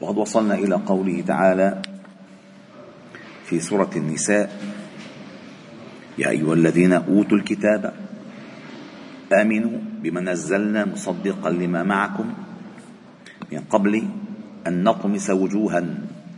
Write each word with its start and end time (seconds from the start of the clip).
وقد 0.00 0.18
وصلنا 0.18 0.54
إلى 0.54 0.74
قوله 0.74 1.20
تعالى 1.26 1.82
في 3.44 3.60
سورة 3.60 3.90
النساء 3.96 4.60
يا 6.18 6.28
أيها 6.28 6.54
الذين 6.54 6.92
أوتوا 6.92 7.36
الكتاب 7.36 7.94
آمنوا 9.32 9.78
بما 10.02 10.20
نزلنا 10.20 10.84
مصدقا 10.84 11.50
لما 11.50 11.82
معكم 11.82 12.34
من 13.52 13.60
قبل 13.70 14.08
أن 14.66 14.84
نطمس 14.84 15.30
وجوها 15.30 15.84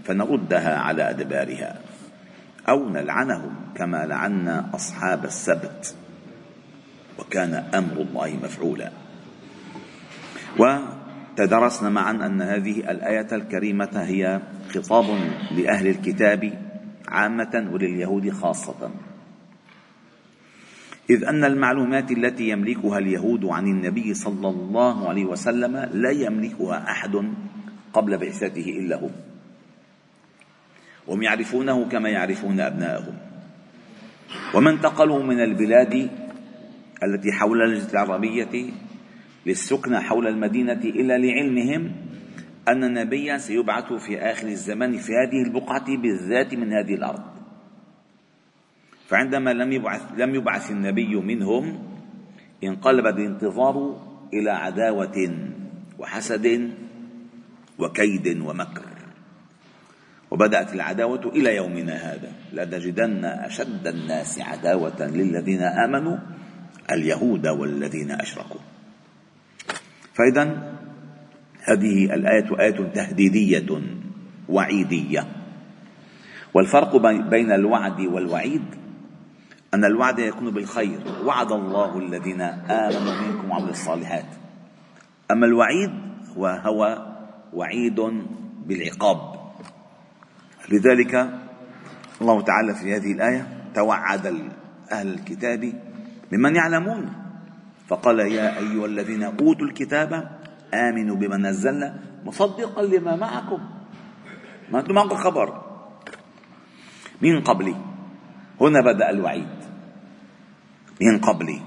فنردها 0.05 0.77
على 0.79 1.11
أدبارها 1.11 1.81
أو 2.69 2.89
نلعنهم 2.89 3.55
كما 3.75 4.07
لعنا 4.07 4.71
أصحاب 4.75 5.25
السبت 5.25 5.95
وكان 7.19 7.55
أمر 7.55 7.97
الله 7.97 8.39
مفعولا. 8.43 8.91
وتدرسنا 11.33 11.89
معا 11.89 12.11
أن 12.11 12.43
هذه 12.43 12.91
الآية 12.91 13.29
الكريمة 13.33 13.91
هي 13.95 14.41
خطاب 14.75 15.05
لأهل 15.57 15.87
الكتاب 15.87 16.53
عامة 17.09 17.69
ولليهود 17.73 18.31
خاصة. 18.31 18.91
إذ 21.11 21.25
أن 21.25 21.45
المعلومات 21.45 22.13
التي 22.13 22.49
يملكها 22.49 22.99
اليهود 22.99 23.45
عن 23.45 23.67
النبي 23.67 24.15
صلى 24.15 24.49
الله 24.49 25.09
عليه 25.09 25.25
وسلم 25.25 25.77
لا 25.93 26.11
يملكها 26.11 26.91
أحد 26.91 27.33
قبل 27.93 28.19
بعثته 28.19 28.67
إلا 28.79 28.97
هم 29.01 29.11
وهم 31.07 31.23
يعرفونه 31.23 31.89
كما 31.89 32.09
يعرفون 32.09 32.61
أبناءهم. 32.61 33.15
وما 34.55 34.71
انتقلوا 34.71 35.23
من 35.23 35.41
البلاد 35.41 36.11
التي 37.03 37.33
حول 37.33 37.63
الجزيرة 37.63 37.93
العربية 37.93 38.71
للسكنى 39.47 40.01
حول 40.01 40.27
المدينة 40.27 40.73
إلا 40.73 41.19
لعلمهم 41.19 41.93
أن 42.69 42.85
النبي 42.85 43.39
سيبعث 43.39 43.93
في 43.93 44.19
آخر 44.19 44.47
الزمان 44.47 44.97
في 44.97 45.13
هذه 45.13 45.43
البقعة 45.43 45.97
بالذات 45.97 46.55
من 46.55 46.73
هذه 46.73 46.95
الأرض. 46.95 47.23
فعندما 49.09 49.51
لم 49.53 49.73
يبعث 49.73 50.03
لم 50.17 50.35
يبعث 50.35 50.71
النبي 50.71 51.17
منهم 51.17 51.79
انقلب 52.65 53.07
الانتظار 53.07 54.07
إلى 54.35 54.51
عداوة 54.51 55.39
وحسد 55.99 56.71
وكيد 57.79 58.41
ومكر. 58.41 58.83
وبدأت 60.31 60.75
العداوة 60.75 61.33
إلى 61.35 61.57
يومنا 61.57 61.93
هذا. 61.93 62.33
لنجدن 62.53 63.25
أشد 63.25 63.87
الناس 63.87 64.41
عداوة 64.41 65.07
للذين 65.07 65.63
آمنوا 65.63 66.19
اليهود 66.93 67.47
والذين 67.47 68.11
أشركوا. 68.11 68.72
فإذا 70.15 70.73
هذه 71.65 72.15
الآية 72.15 72.61
آية 72.61 72.93
تهديدية 72.95 73.83
وعيدية. 74.49 75.27
والفرق 76.55 76.97
بين 77.31 77.53
الوعد 77.53 78.01
والوعيد 78.01 78.65
أن 79.75 79.85
الوعد 79.85 80.19
يكون 80.19 80.51
بالخير. 80.51 81.01
وعد 81.25 81.53
الله 81.53 81.99
الذين 81.99 82.41
آمنوا 82.41 83.15
منكم 83.27 83.51
وعملوا 83.51 83.71
الصالحات. 83.71 84.27
أما 85.31 85.47
الوعيد 85.47 85.91
هو 86.37 87.07
وعيد 87.53 88.01
بالعقاب. 88.67 89.19
لذلك 90.69 91.41
الله 92.21 92.41
تعالى 92.41 92.75
في 92.75 92.97
هذه 92.97 93.13
الآية 93.13 93.47
توعد 93.75 94.27
أهل 94.93 95.09
الكتاب 95.15 95.73
بمن 96.33 96.57
يعلمون. 96.57 97.22
فقال 97.93 98.21
يا 98.21 98.59
أيها 98.59 98.87
الذين 98.87 99.23
أوتوا 99.23 99.67
الكتاب 99.67 100.41
آمنوا 100.75 101.17
بما 101.17 101.37
نزلنا 101.37 102.01
مصدقا 102.25 102.83
لما 102.83 103.17
معكم. 103.17 103.61
ما 104.71 104.81
أنتم 104.81 104.95
معكم 104.95 105.17
خبر. 105.17 105.63
من 107.23 107.41
قبل 107.41 107.75
هنا 108.61 108.81
بدأ 108.81 109.11
الوعيد. 109.11 109.57
من 111.03 111.19
قبل 111.19 111.61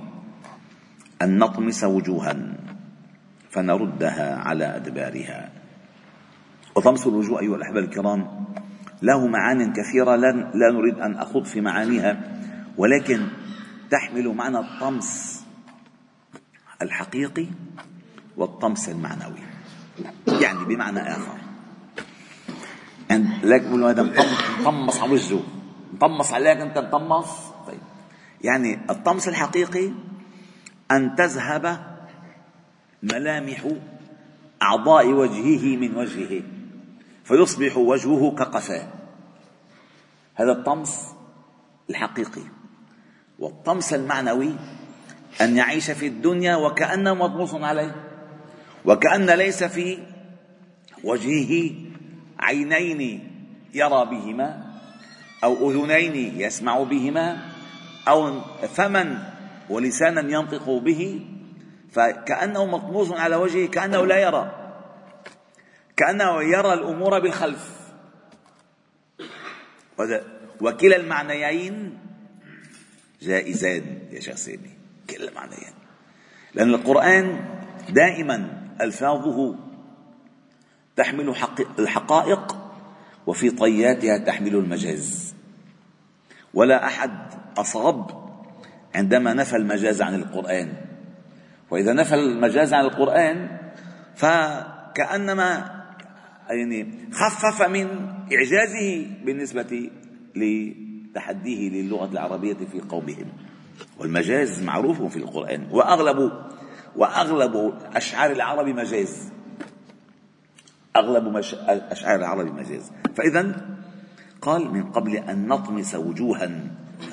أن 1.21 1.37
نطمس 1.37 1.83
وجوها 1.83 2.57
فنردها 3.49 4.35
على 4.35 4.65
أدبارها. 4.75 5.51
وطمس 6.75 7.07
الوجوه 7.07 7.41
أيها 7.41 7.55
الأحباب 7.55 7.83
الكرام 7.83 8.45
له 9.01 9.27
معان 9.27 9.73
كثيرة 9.73 10.15
لا 10.15 10.71
نريد 10.73 10.99
أن 10.99 11.15
أخوض 11.15 11.45
في 11.45 11.61
معانيها 11.61 12.41
ولكن 12.77 13.27
تحمل 13.91 14.27
معنى 14.27 14.59
الطمس. 14.59 15.34
الحقيقي 16.81 17.47
والطمس 18.37 18.89
المعنوي. 18.89 19.39
يعني 20.27 20.65
بمعنى 20.65 20.99
آخر. 20.99 21.37
يعني 23.09 23.27
لك 23.43 23.61
بقولوا 23.61 23.91
هذا 23.91 24.03
مطمس 24.59 24.97
على 24.97 25.11
وجهه. 25.13 25.43
مطمس 25.93 26.33
عليك 26.33 26.57
أنت 26.57 26.77
مطمس 26.77 27.27
طيب. 27.67 27.79
يعني 28.41 28.79
الطمس 28.89 29.27
الحقيقي 29.27 29.91
أن 30.91 31.15
تذهب 31.15 31.95
ملامح 33.03 33.71
أعضاء 34.61 35.07
وجهه 35.07 35.77
من 35.77 35.95
وجهه. 35.95 36.43
فيصبح 37.23 37.77
وجهه 37.77 38.35
كقفاه. 38.35 38.87
هذا 40.35 40.51
الطمس 40.51 41.13
الحقيقي. 41.89 42.41
والطمس 43.39 43.93
المعنوي 43.93 44.55
أن 45.41 45.57
يعيش 45.57 45.91
في 45.91 46.07
الدنيا 46.07 46.55
وكأنه 46.55 47.13
مطموس 47.13 47.53
عليه 47.53 47.95
وكأن 48.85 49.29
ليس 49.29 49.63
في 49.63 49.99
وجهه 51.03 51.71
عينين 52.39 53.31
يرى 53.73 54.05
بهما 54.05 54.65
أو 55.43 55.71
أذنين 55.71 56.41
يسمع 56.41 56.83
بهما 56.83 57.37
أو 58.07 58.41
فما 58.67 59.33
ولسانا 59.69 60.21
ينطق 60.21 60.69
به 60.69 61.25
فكأنه 61.91 62.65
مطموس 62.65 63.11
على 63.11 63.35
وجهه 63.35 63.67
كأنه 63.67 64.05
لا 64.05 64.17
يرى 64.17 64.65
كأنه 65.97 66.43
يرى 66.43 66.73
الأمور 66.73 67.19
بالخلف. 67.19 67.75
وكلا 70.61 70.95
المعنيين 70.95 71.97
جائزان 73.21 73.99
يا 74.11 74.19
شيخ 74.19 74.35
سيدي. 74.35 74.74
كلا 75.09 75.29
المعنيين 75.29 75.73
لأن 76.53 76.69
القرآن 76.73 77.45
دائما 77.89 78.65
ألفاظه 78.81 79.55
تحمل 80.95 81.35
الحقائق 81.79 82.57
وفي 83.27 83.49
طياتها 83.49 84.17
تحمل 84.17 84.55
المجاز. 84.55 85.35
ولا 86.53 86.85
أحد 86.85 87.11
أصاب 87.57 88.25
عندما 88.95 89.33
نفى 89.33 89.55
المجاز 89.55 90.01
عن 90.01 90.15
القرآن. 90.15 90.73
وإذا 91.71 91.93
نفى 91.93 92.15
المجاز 92.15 92.73
عن 92.73 92.85
القرآن 92.85 93.57
فكأنما 94.15 95.75
يعني 96.49 97.09
خفف 97.11 97.61
من 97.61 97.87
إعجازه 98.33 99.07
بالنسبة 99.25 99.89
لتحديه 100.35 101.69
للغة 101.69 102.11
العربية 102.11 102.53
في 102.53 102.81
قومهم. 102.89 103.27
والمجاز 103.99 104.63
معروف 104.63 105.01
في 105.01 105.17
القرآن. 105.17 105.67
وأغلب 105.71 106.31
وأغلب 106.95 107.73
أشعار 107.95 108.31
العرب 108.31 108.67
مجاز. 108.67 109.31
أغلب. 110.95 111.37
أشعار 111.67 112.19
العرب 112.19 112.59
مجاز. 112.59 112.91
فإذا 113.15 113.65
قال 114.41 114.71
من 114.73 114.83
قبل 114.83 115.15
أن 115.15 115.47
نطمس 115.47 115.95
وجوها 115.95 116.69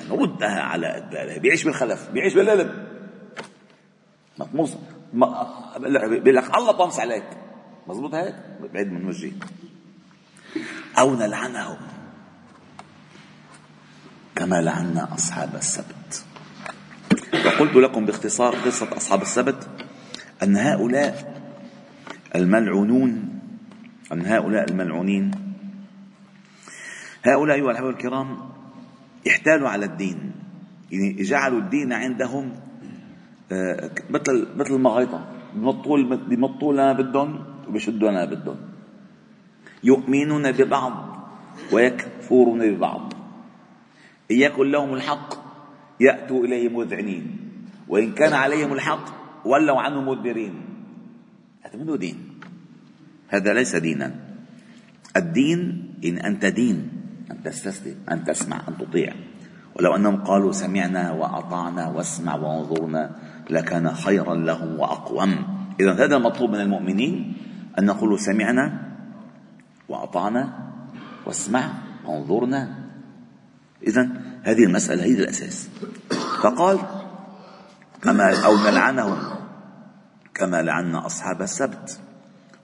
نردها 0.09 0.61
على 0.61 0.97
أدبارها 0.97 1.37
بيعيش 1.37 1.63
بالخلف 1.63 2.09
بيعيش 2.09 2.33
بالقلب 2.33 2.87
مطموس. 4.39 4.77
بيقول 5.13 6.35
لك 6.35 6.57
الله 6.57 6.71
طمس 6.71 6.99
عليك. 6.99 7.25
مضبوط 7.87 8.15
هيك؟ 8.15 8.35
بعيد 8.73 8.91
من 8.91 9.05
وجهي. 9.05 9.31
أو 10.99 11.15
نلعنهم. 11.15 11.77
كما 14.35 14.61
لعنا 14.61 15.13
أصحاب 15.13 15.55
السبت. 15.55 16.02
وقلت 17.53 17.75
لكم 17.75 18.05
باختصار 18.05 18.55
قصة 18.55 18.97
أصحاب 18.97 19.21
السبت 19.21 19.69
أن 20.43 20.57
هؤلاء 20.57 21.41
الملعونون 22.35 23.39
عن 24.11 24.25
هؤلاء 24.25 24.69
الملعونين 24.69 25.31
هؤلاء 27.23 27.55
أيها 27.55 27.71
الأحباب 27.71 27.89
الكرام 27.89 28.37
احتالوا 29.27 29.69
على 29.69 29.85
الدين 29.85 30.31
يعني 30.91 31.23
جعلوا 31.23 31.59
الدين 31.59 31.93
عندهم 31.93 32.53
آه، 33.51 33.91
مثل 34.09 34.47
مثل 34.55 34.73
المغيطة 34.73 35.27
بمطوا 35.55 35.97
بمطوا 36.15 36.73
لنا 36.73 36.93
بدهم 36.93 37.45
وبشدوا 37.67 38.09
لنا 38.09 38.25
بدهم 38.25 38.57
يؤمنون 39.83 40.51
ببعض 40.51 40.93
ويكفرون 41.71 42.75
ببعض. 42.75 43.13
يكن 44.29 44.71
لهم 44.71 44.93
الحق 44.93 45.33
يأتوا 45.99 46.45
إليه 46.45 46.69
مذعنين. 46.69 47.42
وإن 47.87 48.11
كان 48.11 48.33
عليهم 48.33 48.73
الحق 48.73 49.05
ولوا 49.45 49.81
عنه 49.81 50.01
مدبرين. 50.01 50.53
هذا 51.61 51.83
منه 51.83 51.97
دين. 51.97 52.17
هذا 53.27 53.53
ليس 53.53 53.75
دينا. 53.75 54.15
الدين 55.17 55.59
إن 56.05 56.17
أنت 56.17 56.45
دين 56.45 56.89
أن 57.31 57.43
تستسلم 57.43 57.95
أن 58.11 58.23
تسمع 58.23 58.61
أن 58.67 58.77
تطيع. 58.77 59.13
ولو 59.75 59.95
أنهم 59.95 60.23
قالوا 60.23 60.51
سمعنا 60.51 61.11
وأطعنا 61.11 61.89
واسمع 61.89 62.35
وانظرنا 62.35 63.15
لكان 63.49 63.93
خيرا 63.93 64.35
لهم 64.35 64.79
وأقوم. 64.79 65.31
إذا 65.79 65.93
هذا 65.93 66.15
المطلوب 66.15 66.49
من 66.49 66.59
المؤمنين 66.59 67.33
أن 67.79 67.85
نقول 67.85 68.19
سمعنا 68.19 68.93
وأطعنا 69.89 70.73
واسمع 71.25 71.73
وانظرنا. 72.05 72.83
إذا 73.87 74.09
هذه 74.43 74.63
المسألة 74.63 75.03
هي 75.03 75.13
الأساس. 75.13 75.69
فقال 76.41 76.79
كما 78.03 78.45
أو 78.45 78.57
نلعنهم 78.57 79.19
كما 80.33 80.61
لعنا 80.61 81.05
أصحاب 81.05 81.41
السبت. 81.41 81.99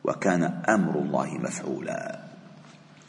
وكان 0.03 0.43
أمر 0.43 0.99
الله 0.99 1.33
مفعولا. 1.33 2.19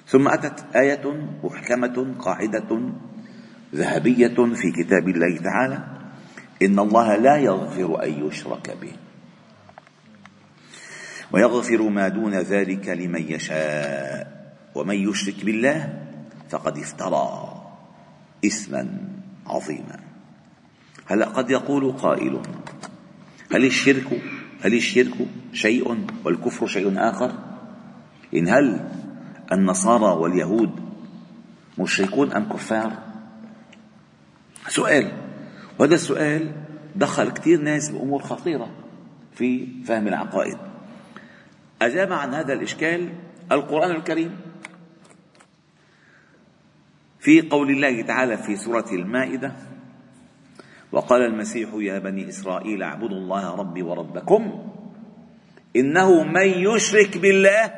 ثم 0.06 0.28
أتت 0.28 0.76
آية 0.76 1.30
محكمة 1.44 2.14
قاعدة 2.18 2.92
ذهبية 3.74 4.54
في 4.54 4.72
كتاب 4.72 5.08
الله 5.08 5.36
تعالى. 5.38 5.78
إن 6.62 6.78
الله 6.78 7.16
لا 7.16 7.36
يغفر 7.36 8.04
أن 8.04 8.26
يشرك 8.26 8.76
به. 8.82 8.92
ويغفر 11.32 11.82
ما 11.82 12.08
دون 12.08 12.34
ذلك 12.34 12.88
لمن 12.88 13.22
يشاء. 13.22 14.40
ومن 14.74 14.96
يشرك 15.08 15.44
بالله 15.44 16.02
فقد 16.50 16.78
افترى 16.78 17.52
إثما 18.46 18.88
عظيما. 19.46 20.09
هلا 21.10 21.26
قد 21.26 21.50
يقول 21.50 21.92
قائل 21.92 22.42
هل 23.52 23.64
الشرك 23.64 24.22
هل 24.62 24.74
الشرك 24.74 25.14
شيء 25.52 26.06
والكفر 26.24 26.66
شيء 26.66 26.92
آخر؟ 26.96 27.32
إن 28.34 28.48
هل 28.48 28.88
النصارى 29.52 30.20
واليهود 30.20 30.70
مشركون 31.78 32.32
أم 32.32 32.48
كفار؟ 32.48 32.92
سؤال 34.68 35.12
وهذا 35.78 35.94
السؤال 35.94 36.52
دخل 36.96 37.30
كثير 37.30 37.60
ناس 37.60 37.88
بأمور 37.88 38.22
خطيرة 38.22 38.70
في 39.34 39.68
فهم 39.84 40.08
العقائد. 40.08 40.58
أجاب 41.82 42.12
عن 42.12 42.34
هذا 42.34 42.52
الإشكال 42.52 43.12
القرآن 43.52 43.90
الكريم 43.90 44.36
في 47.20 47.40
قول 47.40 47.70
الله 47.70 48.02
تعالى 48.02 48.36
في 48.36 48.56
سورة 48.56 48.86
المائدة 48.92 49.52
وقال 50.92 51.22
المسيح 51.22 51.70
يا 51.74 51.98
بني 51.98 52.28
إسرائيل 52.28 52.82
اعبدوا 52.82 53.18
الله 53.18 53.54
ربي 53.56 53.82
وربكم 53.82 54.72
إنه 55.76 56.22
من 56.22 56.48
يشرك 56.48 57.18
بالله 57.18 57.76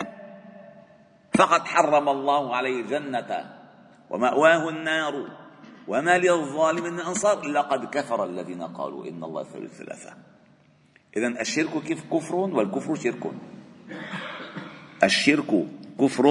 فقد 1.35 1.61
حرم 1.67 2.09
الله 2.09 2.56
عليه 2.56 2.81
الجنة 2.81 3.31
ومأواه 4.11 4.69
النار 4.69 5.14
وما 5.88 6.19
للظالم 6.19 6.85
من 6.85 7.00
أنصار 7.00 7.47
لقد 7.47 7.85
كفر 7.85 8.25
الذين 8.25 8.62
قالوا 8.62 9.06
إن 9.09 9.25
الله 9.25 9.43
ثالث 9.43 9.79
ثلاثة 9.79 10.12
إذا 11.17 11.29
الشرك 11.41 11.82
كيف 11.82 12.05
كفر 12.12 12.35
والكفر 12.35 12.94
شرك. 12.94 13.25
الشرك 15.05 15.67
كفر 16.00 16.26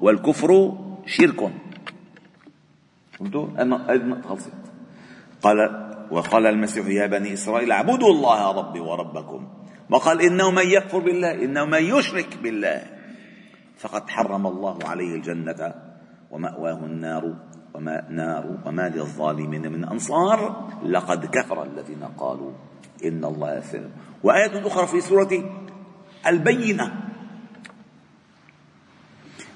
والكفر 0.00 0.78
شرك. 1.06 1.52
فهمتوا؟ 3.12 3.48
خلصت. 4.22 4.52
قال 5.42 5.86
وقال 6.10 6.46
المسيح 6.46 6.86
يا 6.86 7.06
بني 7.06 7.32
إسرائيل 7.32 7.72
اعبدوا 7.72 8.08
الله 8.08 8.52
ربي 8.52 8.80
وربكم. 8.80 9.48
وقال 9.90 10.20
إنه 10.20 10.50
من 10.50 10.66
يكفر 10.66 10.98
بالله 10.98 11.34
إنه 11.44 11.64
من 11.64 11.82
يشرك 11.82 12.38
بالله. 12.42 12.82
فقد 13.78 14.10
حرم 14.10 14.46
الله 14.46 14.78
عليه 14.84 15.14
الجنة 15.14 15.74
ومأواه 16.30 16.78
النار 16.78 17.34
وما 17.74 18.06
نار 18.10 18.56
وما 18.66 18.88
للظالمين 18.88 19.72
من 19.72 19.84
أنصار. 19.84 20.68
لقد 20.84 21.26
كفر 21.26 21.62
الذين 21.62 22.04
قالوا 22.18 22.52
إن 23.04 23.24
الله 23.24 23.60
سلم 23.60 23.90
وآية 24.22 24.66
أخرى 24.66 24.86
في 24.86 25.00
سورة 25.00 25.32
البينة. 26.26 27.02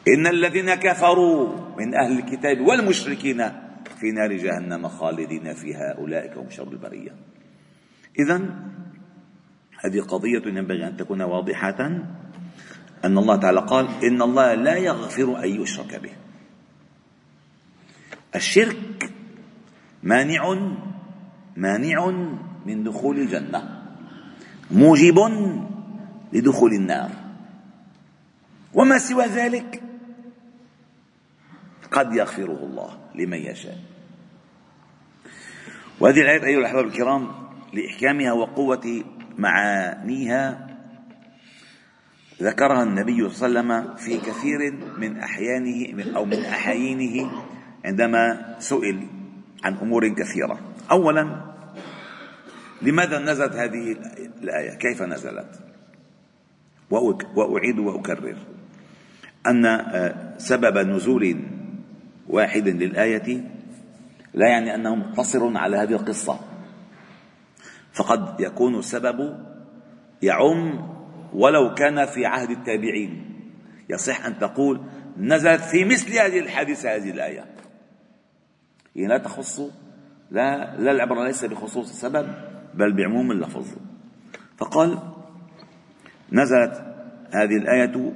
إن 0.09 0.27
الذين 0.27 0.75
كفروا 0.75 1.49
من 1.79 1.95
أهل 1.95 2.19
الكتاب 2.19 2.61
والمشركين 2.61 3.70
في 4.01 4.13
نار 4.13 4.33
جهنم 4.33 4.89
خالدين 4.89 5.55
فيها 5.55 5.95
أولئك 5.99 6.37
هم 6.37 6.51
شر 6.51 6.73
البرية. 6.73 7.17
إذا 8.19 8.37
هذه 9.85 10.01
قضية 10.01 10.43
ينبغي 10.47 10.87
أن 10.87 10.97
تكون 10.97 11.23
واضحة 11.23 11.81
أن 13.05 13.19
الله 13.19 13.37
تعالى 13.37 13.61
قال 13.61 14.05
إن 14.05 14.23
الله 14.23 14.55
لا 14.55 14.77
يغفر 14.77 15.45
أن 15.45 15.63
يشرك 15.63 16.01
به. 16.03 16.13
الشرك 18.35 19.13
مانع 20.03 20.55
مانع 21.57 22.11
من 22.67 22.85
دخول 22.85 23.19
الجنة. 23.19 23.83
موجب 24.71 25.19
لدخول 26.33 26.73
النار. 26.73 27.11
وما 28.75 28.99
سوى 28.99 29.25
ذلك؟ 29.25 29.83
قد 31.91 32.15
يغفره 32.15 32.61
الله 32.65 32.99
لمن 33.15 33.39
يشاء. 33.39 33.79
وهذه 36.01 36.21
الآيات 36.21 36.45
أيها 36.45 36.59
الأحباب 36.59 36.87
الكرام 36.87 37.29
لإحكامها 37.73 38.33
وقوة 38.33 39.05
معانيها 39.39 40.67
ذكرها 42.43 42.83
النبي 42.83 43.29
صلى 43.29 43.47
الله 43.47 43.61
عليه 43.61 43.85
وسلم 43.85 43.97
في 43.97 44.19
كثير 44.19 44.73
من 44.99 45.17
أحيانه 45.17 46.17
أو 46.17 46.25
من 46.25 46.45
أحايينه 46.45 47.31
عندما 47.85 48.57
سئل 48.59 49.07
عن 49.65 49.75
أمور 49.75 50.09
كثيرة. 50.09 50.61
أولا 50.91 51.53
لماذا 52.83 53.19
نزلت 53.19 53.53
هذه 53.53 53.97
الآية؟ 54.43 54.75
كيف 54.75 55.03
نزلت؟ 55.03 55.61
وأعيد 57.37 57.79
وأكرر. 57.79 58.37
أن 59.47 59.65
سبب 60.39 60.79
نزول 60.79 61.37
واحد 62.31 62.69
للآية 62.69 63.45
لا 64.35 64.49
يعني 64.49 64.75
أنه 64.75 64.95
مقتصر 64.95 65.57
على 65.57 65.77
هذه 65.77 65.93
القصة. 65.93 66.41
فقد 67.93 68.41
يكون 68.41 68.79
السبب 68.79 69.47
يعم 70.23 70.89
ولو 71.33 71.75
كان 71.75 72.07
في 72.07 72.27
عهد 72.27 72.51
التابعين. 72.51 73.25
يصح 73.89 74.27
أن 74.27 74.39
تقول 74.39 74.81
نزلت 75.17 75.61
في 75.61 75.85
مثل 75.85 76.13
هذه 76.13 76.39
الحادثة 76.39 76.97
هذه 76.97 77.11
الآية. 77.11 77.45
هي 78.97 79.07
لا 79.07 79.19
تخص 79.19 79.61
لا 80.31 80.77
لا 80.77 80.91
العبرة 80.91 81.25
ليس 81.25 81.45
بخصوص 81.45 81.91
السبب 81.91 82.35
بل 82.75 82.93
بعموم 82.93 83.31
اللفظ. 83.31 83.67
فقال 84.57 84.99
نزلت 86.33 86.85
هذه 87.33 87.57
الآية 87.57 88.13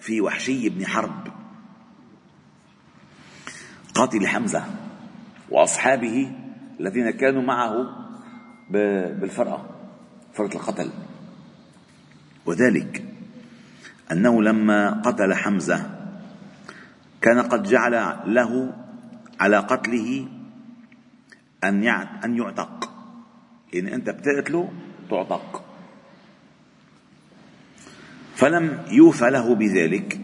في 0.00 0.20
وحشي 0.20 0.68
بن 0.68 0.86
حرب. 0.86 1.33
قاتل 3.94 4.26
حمزة 4.26 4.64
وأصحابه 5.50 6.32
الذين 6.80 7.10
كانوا 7.10 7.42
معه 7.42 7.86
بالفرقة 8.70 9.70
فرقة 10.34 10.56
القتل. 10.56 10.90
وذلك 12.46 13.04
أنه 14.12 14.42
لما 14.42 14.90
قتل 14.90 15.34
حمزة 15.34 15.90
كان 17.20 17.38
قد 17.38 17.62
جعل 17.62 18.16
له 18.26 18.72
على 19.40 19.58
قتله 19.58 20.28
أن 21.64 21.88
أن 22.24 22.36
يعتق. 22.36 22.90
إن 23.74 23.86
أنت 23.86 24.10
بتقتله 24.10 24.72
تعتق. 25.10 25.64
فلم 28.34 28.82
يوفى 28.90 29.30
له 29.30 29.54
بذلك. 29.54 30.20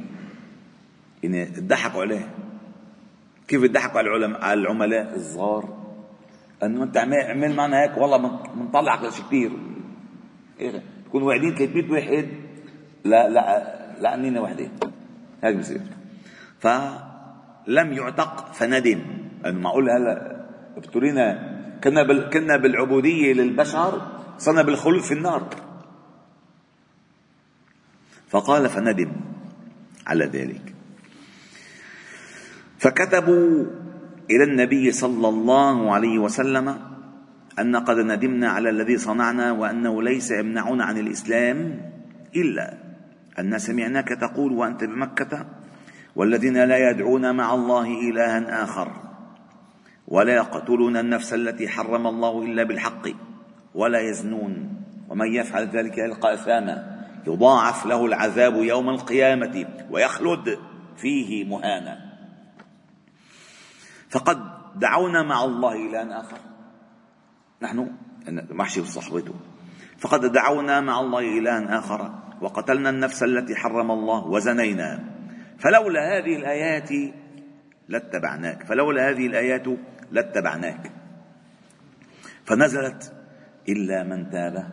إن 1.24 1.52
ضحكوا 1.58 2.00
عليه. 2.00 2.34
كيف 3.50 3.62
يضحكوا 3.62 3.98
على 3.98 4.08
العلماء؟ 4.08 4.44
على 4.44 4.60
العملاء 4.60 5.16
الصغار. 5.16 5.64
أنه 6.62 6.82
أنت 6.82 6.96
عمل 6.96 7.54
معنا 7.56 7.82
هيك 7.82 7.98
والله 7.98 8.16
بنطلعك 8.54 9.02
لشيء 9.02 9.24
كثير 9.26 9.52
إيه 10.60 10.82
يكونوا 11.06 11.28
واعدين 11.28 11.54
300 11.54 11.90
واحد؟ 11.92 12.28
لا 13.04 13.28
لا 13.28 13.42
لعنينا 14.00 14.40
وحده 14.40 14.70
هيك 15.44 15.56
بصير. 15.56 15.80
فلم 16.58 17.92
يعتق 17.92 18.52
فندم 18.52 19.00
لأنه 19.42 19.60
معقول 19.60 19.90
هلا 19.90 20.46
ابتلينا 20.76 21.26
كنا 21.84 22.02
بال... 22.02 22.30
كنا 22.30 22.56
بالعبودية 22.56 23.32
للبشر 23.32 24.02
صرنا 24.38 24.62
بالخلود 24.62 25.00
في 25.00 25.14
النار. 25.14 25.48
فقال 28.28 28.68
فندم 28.68 29.12
على 30.06 30.24
ذلك. 30.24 30.69
فكتبوا 32.80 33.64
إلى 34.30 34.44
النبي 34.44 34.92
صلى 34.92 35.28
الله 35.28 35.94
عليه 35.94 36.18
وسلم 36.18 36.78
أن 37.58 37.76
قد 37.76 37.98
ندمنا 37.98 38.48
على 38.48 38.70
الذي 38.70 38.98
صنعنا 38.98 39.52
وأنه 39.52 40.02
ليس 40.02 40.30
يمنعنا 40.30 40.84
عن 40.84 40.98
الإسلام 40.98 41.80
إلا 42.36 42.74
أن 43.38 43.58
سمعناك 43.58 44.08
تقول 44.08 44.52
وأنت 44.52 44.84
بمكة 44.84 45.46
والذين 46.16 46.64
لا 46.64 46.90
يدعون 46.90 47.36
مع 47.36 47.54
الله 47.54 47.86
إلها 48.10 48.64
آخر 48.64 48.92
ولا 50.08 50.34
يقتلون 50.34 50.96
النفس 50.96 51.34
التي 51.34 51.68
حرم 51.68 52.06
الله 52.06 52.42
إلا 52.42 52.62
بالحق 52.62 53.08
ولا 53.74 54.00
يزنون 54.00 54.82
ومن 55.08 55.34
يفعل 55.34 55.68
ذلك 55.68 55.98
يلقى 55.98 56.34
أثاما 56.34 57.00
يضاعف 57.26 57.86
له 57.86 58.06
العذاب 58.06 58.56
يوم 58.56 58.88
القيامة 58.88 59.66
ويخلد 59.90 60.58
فيه 60.96 61.44
مهانا 61.44 62.09
فقد 64.10 64.38
دعونا 64.76 65.22
مع 65.22 65.44
الله 65.44 65.72
إلها 65.72 66.20
آخر. 66.20 66.38
نحن 67.62 67.92
محشي 68.50 68.80
وصحبته 68.80 69.34
فقد 69.98 70.32
دعونا 70.32 70.80
مع 70.80 71.00
الله 71.00 71.38
إلها 71.38 71.78
آخر. 71.78 72.14
وقتلنا 72.40 72.90
النفس 72.90 73.22
التي 73.22 73.56
حرم 73.56 73.90
الله 73.90 74.26
وزنينا. 74.26 75.04
فلولا 75.58 76.18
هذه 76.18 76.36
الآيات 76.36 76.90
لاتبعناك. 77.88 78.62
فلولا 78.62 79.10
هذه 79.10 79.26
الآيات 79.26 79.66
لاتبعناك. 80.10 80.92
فنزلت 82.44 83.12
إلا 83.68 84.04
من 84.04 84.30
تاب 84.30 84.70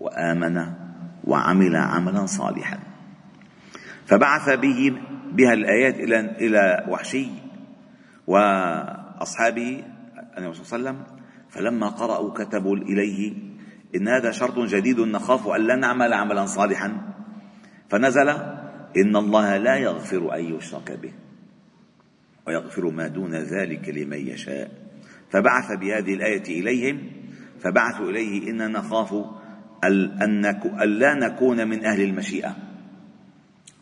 وآمن 0.00 0.66
وعمل 1.24 1.76
عملا 1.76 2.26
صالحا. 2.26 2.78
فبعث 4.06 4.50
به 4.50 5.00
بها 5.32 5.52
الآيات 5.52 5.94
إلى 5.94 6.20
إلى 6.20 6.86
وحشي 6.88 7.43
وأصحابه 8.26 9.84
النبي 10.38 10.54
صلى 10.54 10.78
الله 10.78 10.90
عليه 10.90 11.00
وسلم 11.00 11.04
فلما 11.48 11.88
قرأوا 11.88 12.34
كتبوا 12.34 12.76
إليه 12.76 13.32
إن 13.96 14.08
هذا 14.08 14.30
شرط 14.30 14.58
جديد 14.58 15.00
نخاف 15.00 15.48
أن 15.48 15.66
لا 15.66 15.76
نعمل 15.76 16.12
عملا 16.12 16.46
صالحا. 16.46 17.14
فنزل 17.88 18.28
إن 18.96 19.16
الله 19.16 19.56
لا 19.56 19.76
يغفر 19.76 20.34
أن 20.34 20.44
يشرك 20.54 20.92
به 20.92 21.12
ويغفر 22.46 22.90
ما 22.90 23.08
دون 23.08 23.34
ذلك 23.34 23.88
لمن 23.88 24.18
يشاء. 24.18 24.70
فبعث 25.30 25.72
بهذه 25.72 26.14
الآية 26.14 26.60
إليهم 26.60 27.10
فبعثوا 27.60 28.10
إليه 28.10 28.50
إنا 28.50 28.68
نخاف 28.68 29.14
أن 29.84 30.42
لا 30.98 31.14
نكون 31.14 31.68
من 31.68 31.84
أهل 31.84 32.00
المشيئة. 32.00 32.56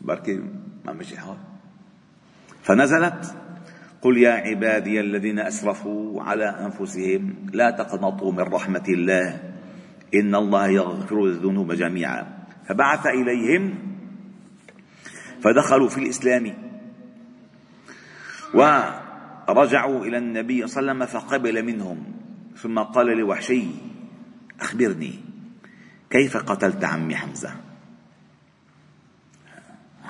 بركي 0.01 0.43
ما 0.85 0.93
مشي 0.93 1.17
حال 1.17 1.37
فنزلت 2.63 3.35
قل 4.03 4.17
يا 4.17 4.31
عبادي 4.31 4.99
الذين 4.99 5.39
أسرفوا 5.39 6.23
على 6.23 6.45
أنفسهم 6.45 7.35
لا 7.53 7.71
تقنطوا 7.71 8.31
من 8.31 8.39
رحمة 8.39 8.83
الله 8.89 9.53
إن 10.13 10.35
الله 10.35 10.67
يغفر 10.67 11.25
الذنوب 11.25 11.71
جميعا. 11.73 12.27
فبعث 12.67 13.07
إليهم 13.07 13.75
فدخلوا 15.41 15.89
في 15.89 15.97
الإسلام 15.97 16.53
ورجعوا 18.53 20.05
إلى 20.05 20.17
النبي 20.17 20.67
صلى 20.67 20.81
الله 20.81 20.91
عليه 20.91 21.03
وسلم 21.03 21.21
فقبل 21.21 21.65
منهم. 21.65 22.03
ثم 22.57 22.79
قال 22.79 23.17
لوحشي 23.17 23.65
أخبرني 24.61 25.13
كيف 26.09 26.37
قتلت 26.37 26.83
عمي 26.83 27.15
حمزة؟ 27.15 27.51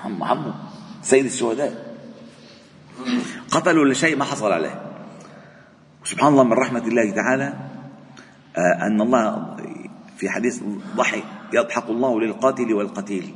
عم 0.04 0.22
عمه 0.22 0.54
سيد 1.02 1.24
الشهداء 1.24 1.83
قتلوا 3.50 3.84
لشيء 3.84 4.16
ما 4.16 4.24
حصل 4.24 4.52
عليه. 4.52 4.82
سبحان 6.04 6.32
الله 6.32 6.44
من 6.44 6.52
رحمة 6.52 6.86
الله 6.86 7.10
تعالى 7.10 7.54
آه، 8.56 8.86
أن 8.86 9.00
الله 9.00 9.56
في 10.16 10.28
حديث 10.28 10.62
ضحك 10.96 11.24
يضحك 11.52 11.88
الله 11.88 12.20
للقاتل 12.20 12.72
والقتيل. 12.74 13.34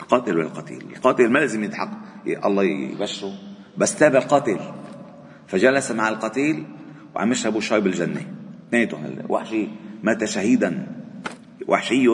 القاتل 0.00 0.38
والقتيل. 0.38 0.82
القاتل 0.96 1.30
ما 1.30 1.38
لازم 1.38 1.64
يضحك. 1.64 1.90
الله 2.26 2.64
يبشره. 2.64 3.32
بس 3.78 3.96
تاب 3.96 4.16
القاتل. 4.16 4.58
فجلس 5.48 5.90
مع 5.90 6.08
القتيل 6.08 6.66
وعم 7.14 7.32
يشربوا 7.32 7.60
شاي 7.60 7.80
بالجنة. 7.80 8.26
اثنيناتهم 8.68 9.16
وحشي 9.28 9.68
مات 10.02 10.24
شهيدا. 10.24 10.86
وحشي 11.68 12.08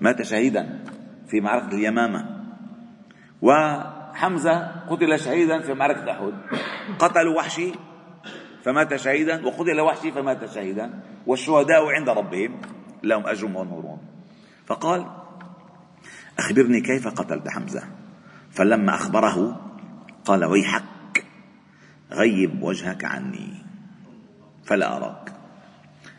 مات 0.00 0.22
شهيدا 0.22 0.84
في 1.28 1.40
معركة 1.40 1.74
اليمامة. 1.74 2.40
و 3.42 3.50
حمزة 4.20 4.66
قتل 4.88 5.18
شهيدا 5.20 5.60
في 5.60 5.74
معركة 5.74 6.10
أحد. 6.10 6.32
قتلوا 6.98 7.36
وحشي 7.36 7.72
فمات 8.62 8.96
شهيدا 8.96 9.46
وقتل 9.46 9.80
وحشي 9.80 10.12
فمات 10.12 10.44
شهيدا 10.44 11.00
والشهداء 11.26 11.86
عند 11.86 12.08
ربهم 12.08 12.60
لهم 13.02 13.26
أجرهم 13.26 13.56
ونورهم 13.56 13.98
فقال 14.66 15.06
أخبرني 16.38 16.80
كيف 16.80 17.08
قتلت 17.08 17.48
حمزة؟ 17.48 17.82
فلما 18.50 18.94
أخبره 18.94 19.60
قال 20.24 20.44
ويحك 20.44 21.24
غيب 22.12 22.62
وجهك 22.62 23.04
عني 23.04 23.64
فلا 24.64 24.96
أراك. 24.96 25.32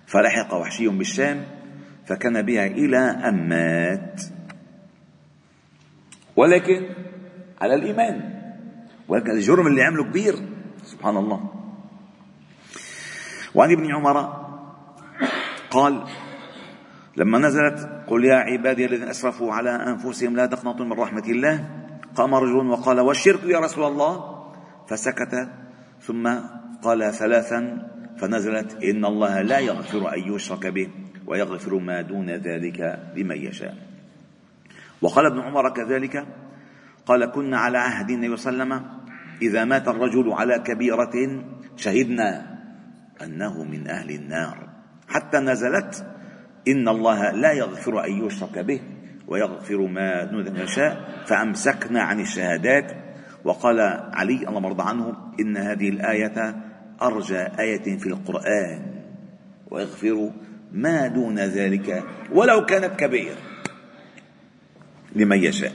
فلحق 0.07 0.53
وحشي 0.53 0.87
بالشام 0.87 1.45
فكان 2.05 2.41
بها 2.41 2.65
إلى 2.65 2.97
أن 2.97 3.49
مات. 3.49 4.21
ولكن 6.35 6.89
على 7.61 7.73
الإيمان. 7.75 8.41
ولكن 9.07 9.31
الجرم 9.31 9.67
اللي 9.67 9.83
عمله 9.83 10.03
كبير. 10.03 10.35
سبحان 10.83 11.17
الله. 11.17 11.39
وعن 13.55 13.71
ابن 13.71 13.95
عمر 13.95 14.17
قال 15.69 16.03
لما 17.17 17.37
نزلت 17.37 18.03
قل 18.07 18.25
يا 18.25 18.35
عبادي 18.35 18.85
الذين 18.85 19.07
أسرفوا 19.07 19.53
على 19.53 19.69
أنفسهم 19.69 20.35
لا 20.35 20.45
تقنطوا 20.45 20.85
من 20.85 20.93
رحمة 20.93 21.27
الله. 21.29 21.69
قام 22.15 22.35
رجل 22.35 22.67
وقال 22.67 22.99
والشرك 22.99 23.43
يا 23.43 23.59
رسول 23.59 23.83
الله؟ 23.83 24.43
فسكت. 24.87 25.49
ثم 26.01 26.25
قال 26.81 27.13
ثلاثا 27.13 27.87
فنزلت 28.17 28.83
إن 28.83 29.05
الله 29.05 29.41
لا 29.41 29.59
يغفر 29.59 30.13
أن 30.13 30.33
يشرك 30.33 30.67
به 30.67 30.89
ويغفر 31.27 31.75
ما 31.75 32.01
دون 32.01 32.29
ذلك 32.29 32.79
لمن 33.15 33.37
يشاء. 33.37 33.77
وقال 35.01 35.25
ابن 35.25 35.39
عمر 35.39 35.69
كذلك؟ 35.69 36.25
قال 37.05 37.25
كنا 37.25 37.57
على 37.57 37.77
عهد 37.77 38.09
النبي 38.09 38.37
صلى 38.37 38.53
الله 38.53 38.63
عليه 38.63 38.75
وسلم 38.75 39.01
إذا 39.41 39.65
مات 39.65 39.87
الرجل 39.87 40.31
على 40.31 40.59
كبيرة 40.59 41.43
شهدنا 41.75 42.59
أنه 43.23 43.63
من 43.63 43.87
أهل 43.87 44.11
النار. 44.11 44.69
حتى 45.07 45.37
نزلت 45.37 46.05
إن 46.67 46.87
الله 46.87 47.31
لا 47.31 47.51
يغفر 47.51 48.05
أن 48.05 48.25
يشرك 48.25 48.59
به 48.59 48.81
ويغفر 49.27 49.77
ما 49.87 50.23
دون 50.23 50.57
يشاء 50.57 51.23
فأمسكنا 51.25 52.01
عن 52.01 52.19
الشهادات. 52.19 52.91
وقال 53.43 53.79
علي 54.13 54.47
الله 54.47 54.59
مرضى 54.59 54.83
عنه 54.83 55.33
إن 55.39 55.57
هذه 55.57 55.89
الآية 55.89 56.55
أرجى 57.01 57.39
آية 57.59 57.97
في 57.97 58.07
القرآن 58.07 59.01
ويغفر 59.71 60.31
ما 60.71 61.07
دون 61.07 61.39
ذلك 61.39 62.03
ولو 62.31 62.65
كانت 62.65 62.99
كبير 62.99 63.35
لمن 65.15 65.37
يشاء. 65.37 65.73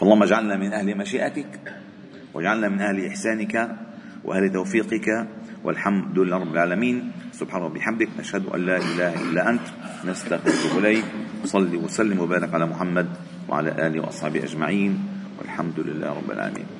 فاللهم 0.00 0.22
اجعلنا 0.22 0.56
من 0.56 0.72
أهل 0.72 0.98
مشيئتك 0.98 1.60
واجعلنا 2.34 2.68
من 2.68 2.80
أهل 2.80 3.06
إحسانك 3.06 3.76
وأهل 4.24 4.52
توفيقك 4.52 5.28
والحمد 5.64 6.18
لله 6.18 6.36
رب 6.36 6.52
العالمين. 6.52 7.12
سبحان 7.32 7.62
ربي 7.62 7.78
بحمدك 7.78 8.08
نشهد 8.18 8.48
أن 8.48 8.60
لا 8.64 8.76
إله 8.76 9.12
إلا 9.22 9.50
أنت 9.50 9.66
نستغفرك 10.08 10.78
إليك 10.80 11.04
صلي 11.44 11.76
وسلم 11.76 12.16
وبارك 12.20 12.54
على 12.54 12.66
محمد 12.66 13.08
وعلى 13.48 13.86
آله 13.86 14.00
وأصحابه 14.00 14.40
أجمعين 14.44 14.92
والحمد 15.38 15.80
لله 15.80 16.08
رب 16.08 16.30
العالمين. 16.30 16.79